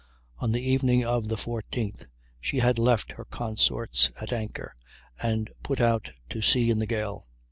On 0.39 0.51
the 0.51 0.67
evening 0.67 1.05
of 1.05 1.27
the 1.29 1.35
14th 1.35 2.07
she 2.39 2.57
had 2.57 2.79
left 2.79 3.11
her 3.11 3.25
consorts 3.25 4.09
at 4.19 4.33
anchor, 4.33 4.73
and 5.21 5.51
put 5.61 5.79
out 5.79 6.09
to 6.29 6.41
sea 6.41 6.71
in 6.71 6.79
the 6.79 6.87
gale. 6.87 7.27